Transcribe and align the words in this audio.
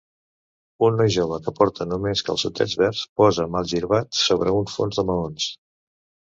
Un 0.87 0.95
noi 1.01 1.11
jove 1.15 1.37
que 1.47 1.53
porta 1.59 1.87
només 1.91 2.25
calçotets 2.31 2.75
verds 2.85 3.03
posa 3.23 3.47
malgirbat 3.59 4.21
sobre 4.25 4.59
un 4.65 4.69
fons 4.77 5.01
de 5.03 5.09
maons. 5.15 5.51